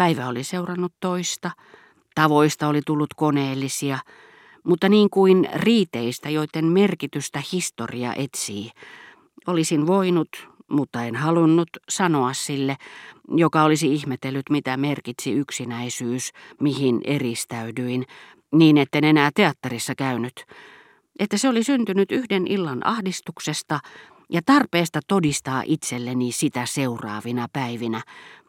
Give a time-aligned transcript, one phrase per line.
[0.00, 1.50] Päivä oli seurannut toista,
[2.14, 3.98] tavoista oli tullut koneellisia,
[4.64, 8.70] mutta niin kuin riiteistä, joiden merkitystä historia etsii,
[9.46, 10.28] olisin voinut,
[10.70, 12.76] mutta en halunnut sanoa sille,
[13.28, 16.30] joka olisi ihmetellyt, mitä merkitsi yksinäisyys,
[16.60, 18.04] mihin eristäydyin,
[18.52, 20.44] niin etten enää teatterissa käynyt,
[21.18, 23.80] että se oli syntynyt yhden illan ahdistuksesta
[24.30, 28.02] ja tarpeesta todistaa itselleni sitä seuraavina päivinä,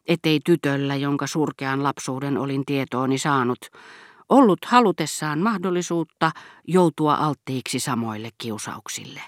[0.08, 3.60] ettei tytöllä, jonka surkean lapsuuden olin tietooni saanut,
[4.30, 6.32] ollut halutessaan mahdollisuutta
[6.68, 9.22] joutua alttiiksi samoille kiusauksille.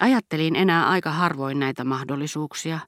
[0.00, 2.78] Ajattelin enää aika harvoin näitä mahdollisuuksia,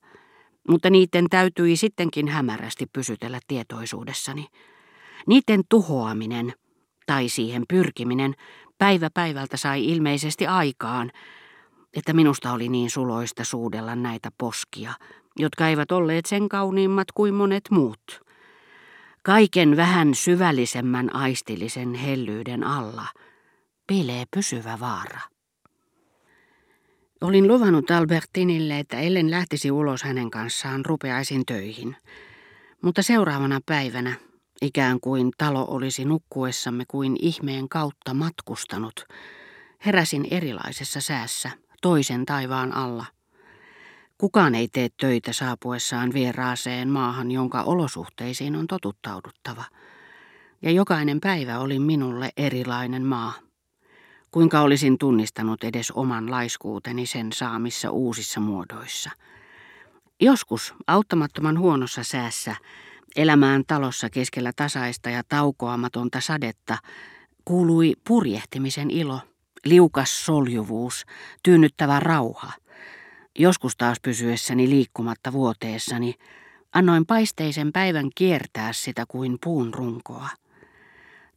[0.69, 4.47] mutta niiden täytyi sittenkin hämärästi pysytellä tietoisuudessani.
[5.27, 6.53] Niiden tuhoaminen
[7.07, 8.35] tai siihen pyrkiminen
[8.79, 11.11] päivä päivältä sai ilmeisesti aikaan,
[11.95, 14.95] että minusta oli niin suloista suudella näitä poskia,
[15.39, 18.23] jotka eivät olleet sen kauniimmat kuin monet muut.
[19.23, 23.07] Kaiken vähän syvällisemmän aistillisen hellyyden alla
[23.87, 25.21] piilee pysyvä vaara.
[27.21, 31.97] Olin luvannut Albertinille, että ellen lähtisi ulos hänen kanssaan, rupeaisin töihin.
[32.83, 34.15] Mutta seuraavana päivänä,
[34.63, 39.05] ikään kuin talo olisi nukkuessamme kuin ihmeen kautta matkustanut,
[39.87, 41.51] heräsin erilaisessa säässä,
[41.83, 43.05] toisen taivaan alla.
[44.23, 49.65] Kukaan ei tee töitä saapuessaan vieraaseen maahan, jonka olosuhteisiin on totuttauduttava.
[50.63, 53.33] Ja jokainen päivä oli minulle erilainen maa.
[54.31, 59.11] Kuinka olisin tunnistanut edes oman laiskuuteni sen saamissa uusissa muodoissa.
[60.21, 62.57] Joskus auttamattoman huonossa säässä,
[63.17, 66.79] elämään talossa keskellä tasaista ja taukoamatonta sadetta,
[67.45, 69.21] kuului purjehtimisen ilo,
[69.65, 71.05] liukas soljuvuus,
[71.43, 72.62] tyynnyttävä rauha.
[73.39, 76.15] Joskus taas pysyessäni liikkumatta vuoteessani,
[76.73, 80.29] annoin paisteisen päivän kiertää sitä kuin puun runkoa.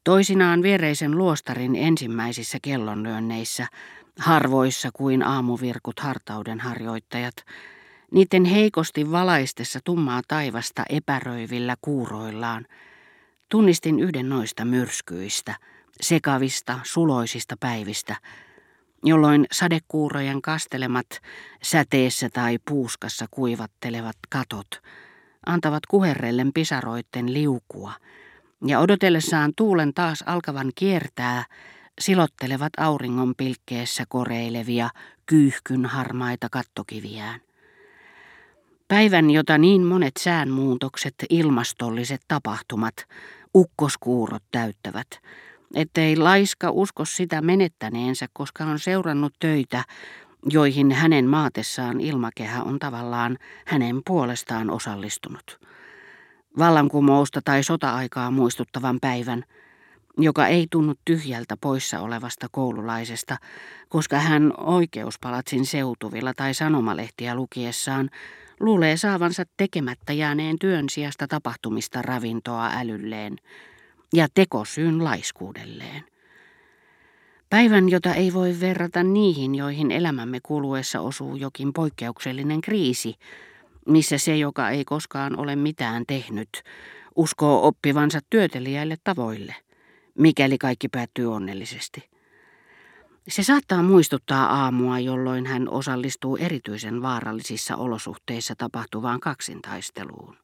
[0.03, 3.67] Toisinaan viereisen luostarin ensimmäisissä kellonlyönneissä,
[4.19, 7.35] harvoissa kuin aamuvirkut hartauden harjoittajat,
[8.11, 12.65] niiden heikosti valaistessa tummaa taivasta epäröivillä kuuroillaan,
[13.49, 15.55] tunnistin yhden noista myrskyistä,
[16.01, 18.15] sekavista, suloisista päivistä,
[19.05, 21.07] jolloin sadekuurojen kastelemat
[21.63, 24.67] säteessä tai puuskassa kuivattelevat katot
[25.45, 27.93] antavat kuherrellen pisaroitten liukua–
[28.65, 31.45] ja odotellessaan tuulen taas alkavan kiertää,
[31.99, 34.89] silottelevat auringon pilkkeessä koreilevia,
[35.25, 37.41] kyyhkyn harmaita kattokiviään.
[38.87, 42.95] Päivän, jota niin monet säänmuutokset, ilmastolliset tapahtumat,
[43.55, 45.07] ukkoskuurot täyttävät,
[45.75, 49.83] ettei laiska usko sitä menettäneensä, koska on seurannut töitä,
[50.49, 55.59] joihin hänen maatessaan ilmakehä on tavallaan hänen puolestaan osallistunut.
[56.57, 59.43] Vallankumousta tai sota-aikaa muistuttavan päivän,
[60.17, 63.37] joka ei tunnu tyhjältä poissa olevasta koululaisesta,
[63.89, 68.09] koska hän oikeuspalatsin seutuvilla tai sanomalehtiä lukiessaan
[68.59, 73.35] luulee saavansa tekemättä jääneen työn sijasta tapahtumista ravintoa älylleen
[74.13, 76.03] ja tekosyyn laiskuudelleen.
[77.49, 83.13] Päivän, jota ei voi verrata niihin, joihin elämämme kuluessa osuu jokin poikkeuksellinen kriisi,
[83.87, 86.63] missä se, joka ei koskaan ole mitään tehnyt,
[87.15, 89.55] uskoo oppivansa työtelijäille tavoille,
[90.19, 92.09] mikäli kaikki päättyy onnellisesti.
[93.27, 100.37] Se saattaa muistuttaa aamua, jolloin hän osallistuu erityisen vaarallisissa olosuhteissa tapahtuvaan kaksintaisteluun.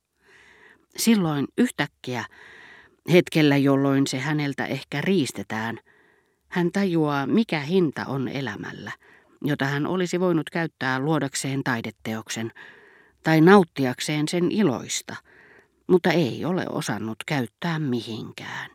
[0.98, 2.26] Silloin yhtäkkiä,
[3.12, 5.80] hetkellä jolloin se häneltä ehkä riistetään,
[6.50, 8.92] hän tajuaa, mikä hinta on elämällä,
[9.44, 12.52] jota hän olisi voinut käyttää luodakseen taideteoksen–
[13.24, 15.16] tai nauttiakseen sen iloista,
[15.88, 18.72] mutta ei ole osannut käyttää mihinkään.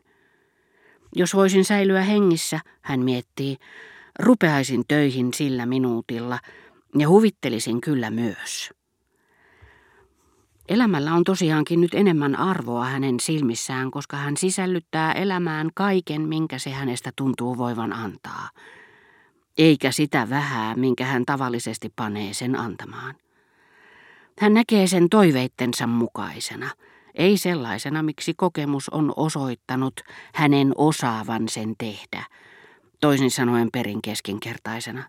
[1.17, 3.57] Jos voisin säilyä hengissä, hän miettii,
[4.19, 6.39] rupeaisin töihin sillä minuutilla
[6.99, 8.71] ja huvittelisin kyllä myös.
[10.69, 16.71] Elämällä on tosiaankin nyt enemmän arvoa hänen silmissään, koska hän sisällyttää elämään kaiken, minkä se
[16.71, 18.51] hänestä tuntuu voivan antaa,
[19.59, 23.15] eikä sitä vähää, minkä hän tavallisesti panee sen antamaan.
[24.41, 26.71] Hän näkee sen toiveittensa mukaisena,
[27.15, 30.01] ei sellaisena, miksi kokemus on osoittanut
[30.35, 32.25] hänen osaavan sen tehdä,
[33.01, 35.03] toisin sanoen perin keskinkertaisena.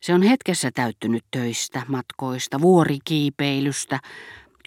[0.00, 4.00] Se on hetkessä täyttynyt töistä, matkoista, vuorikiipeilystä,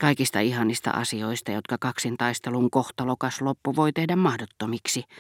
[0.01, 5.03] kaikista ihanista asioista, jotka kaksintaistelun kohtalokas loppu voi tehdä mahdottomiksi–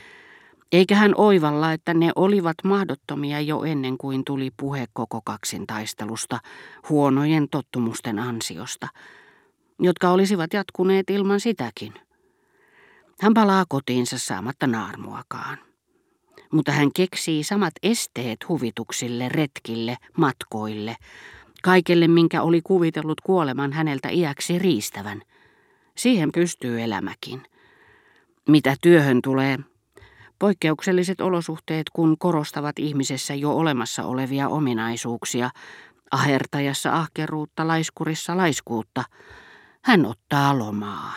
[0.73, 6.39] eikä hän oivalla, että ne olivat mahdottomia jo ennen kuin tuli puhe koko kaksin taistelusta
[6.89, 8.87] huonojen tottumusten ansiosta.
[9.79, 11.93] jotka olisivat jatkuneet ilman sitäkin.
[13.21, 15.57] Hän palaa kotiinsa saamatta naarmuakaan.
[16.51, 20.95] Mutta hän keksii samat esteet huvituksille, retkille, matkoille,
[21.63, 25.21] kaikelle minkä oli kuvitellut kuoleman häneltä iäksi riistävän.
[25.97, 27.41] Siihen pystyy elämäkin.
[28.49, 29.59] Mitä työhön tulee,
[30.39, 35.49] poikkeukselliset olosuhteet kun korostavat ihmisessä jo olemassa olevia ominaisuuksia,
[36.11, 39.03] ahertajassa ahkeruutta, laiskurissa laiskuutta,
[39.83, 41.13] hän ottaa lomaa.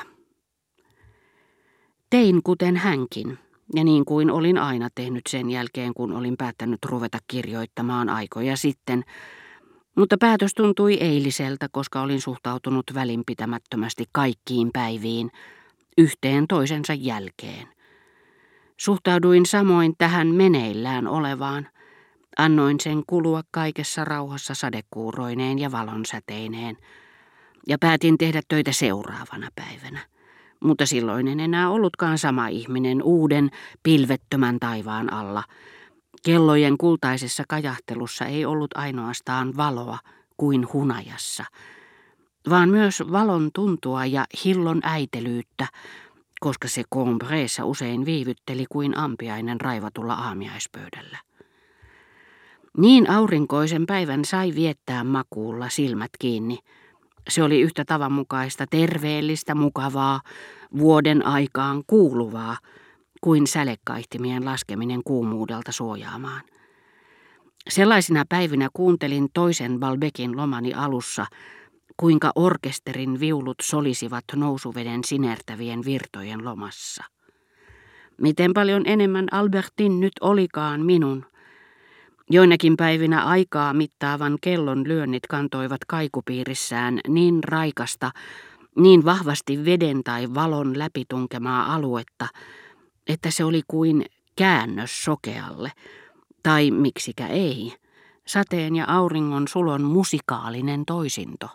[2.10, 3.38] Tein kuten hänkin,
[3.74, 9.04] ja niin kuin olin aina tehnyt sen jälkeen, kun olin päättänyt ruveta kirjoittamaan aikoja sitten,
[9.96, 15.30] mutta päätös tuntui eiliseltä, koska olin suhtautunut välinpitämättömästi kaikkiin päiviin,
[15.98, 17.68] yhteen toisensa jälkeen.
[18.76, 21.68] Suhtauduin samoin tähän meneillään olevaan.
[22.38, 26.76] Annoin sen kulua kaikessa rauhassa sadekuuroineen ja valonsäteineen,
[27.68, 30.00] ja päätin tehdä töitä seuraavana päivänä
[30.60, 33.50] mutta silloin en enää ollutkaan sama ihminen uuden
[33.82, 35.42] pilvettömän taivaan alla.
[36.26, 39.98] Kellojen kultaisessa kajahtelussa ei ollut ainoastaan valoa
[40.36, 41.44] kuin hunajassa,
[42.50, 45.66] vaan myös valon tuntua ja hillon äitelyyttä,
[46.40, 51.18] koska se Combreessa usein viivytteli kuin ampiainen raivatulla aamiaispöydällä.
[52.78, 56.58] Niin aurinkoisen päivän sai viettää makuulla silmät kiinni,
[57.28, 60.20] se oli yhtä tavanmukaista, terveellistä, mukavaa,
[60.78, 62.56] vuoden aikaan kuuluvaa,
[63.26, 66.42] kuin sälekaihtimien laskeminen kuumuudelta suojaamaan.
[67.68, 71.26] Sellaisina päivinä kuuntelin toisen Balbekin lomani alussa,
[71.96, 77.04] kuinka orkesterin viulut solisivat nousuveden sinertävien virtojen lomassa.
[78.20, 81.26] Miten paljon enemmän Albertin nyt olikaan minun,
[82.30, 88.10] Joinakin päivinä aikaa mittaavan kellon lyönnit kantoivat kaikupiirissään niin raikasta,
[88.78, 92.28] niin vahvasti veden tai valon läpitunkemaa aluetta,
[93.06, 94.04] että se oli kuin
[94.36, 95.72] käännös sokealle,
[96.42, 97.72] tai miksikä ei,
[98.26, 101.48] sateen ja auringon sulon musikaalinen toisinto.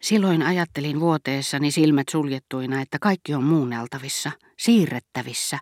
[0.00, 5.58] Silloin ajattelin vuoteessani silmät suljettuina, että kaikki on muunneltavissa, siirrettävissä,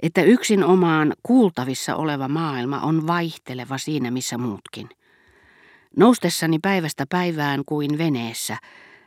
[0.00, 4.88] että yksin omaan kuultavissa oleva maailma on vaihteleva siinä missä muutkin.
[5.96, 8.56] Noustessani päivästä päivään kuin veneessä,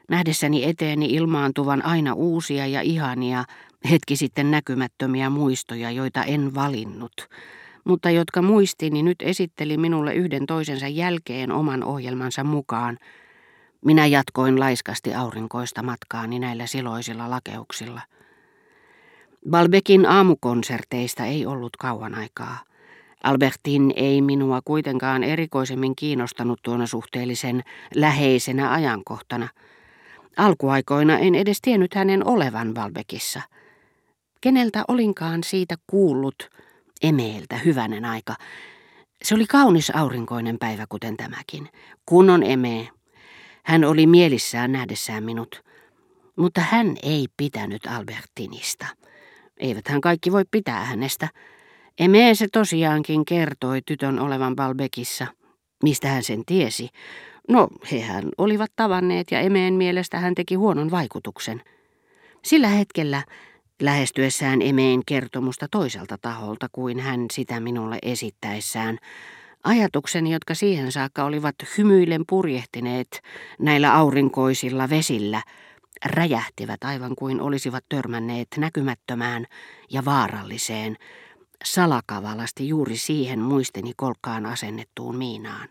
[0.10, 3.44] nähdessäni eteeni ilmaantuvan aina uusia ja ihania,
[3.90, 7.30] hetki sitten näkymättömiä muistoja, joita en valinnut,
[7.84, 12.98] mutta jotka muistini nyt esitteli minulle yhden toisensa jälkeen oman ohjelmansa mukaan.
[13.86, 18.02] Minä jatkoin laiskasti aurinkoista matkaani näillä siloisilla lakeuksilla.
[19.50, 22.60] Balbekin aamukonserteista ei ollut kauan aikaa.
[23.24, 27.64] Albertin ei minua kuitenkaan erikoisemmin kiinnostanut tuona suhteellisen
[27.96, 29.48] läheisenä ajankohtana.
[30.38, 33.42] Alkuaikoina en edes tiennyt hänen olevan Balbekissa.
[34.44, 36.50] Keneltä olinkaan siitä kuullut,
[37.04, 38.36] emeeltä hyvänen aika.
[39.24, 41.70] Se oli kaunis aurinkoinen päivä kuten tämäkin.
[42.06, 42.88] Kunnon emee.
[43.66, 45.64] Hän oli mielissään nähdessään minut.
[46.36, 48.86] Mutta hän ei pitänyt Albertinista.
[49.58, 51.28] Eiväthän kaikki voi pitää hänestä.
[52.00, 55.28] Emee se tosiaankin kertoi tytön olevan Balbekissa.
[55.84, 56.90] Mistä hän sen tiesi?
[57.50, 61.62] No, hehän olivat tavanneet ja Emeen mielestä hän teki huonon vaikutuksen.
[62.44, 63.24] Sillä hetkellä
[63.82, 68.98] lähestyessään Emeen kertomusta toiselta taholta kuin hän sitä minulle esittäessään,
[69.64, 73.22] ajatukseni, jotka siihen saakka olivat hymyillen purjehtineet
[73.60, 75.42] näillä aurinkoisilla vesillä,
[76.06, 79.46] räjähtivät aivan kuin olisivat törmänneet näkymättömään
[79.90, 80.98] ja vaaralliseen,
[81.64, 85.62] salakavalasti juuri siihen muisteni kolkkaan asennettuun miinaan.